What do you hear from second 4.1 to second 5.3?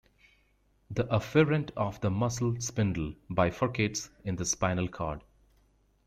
in the spinal cord.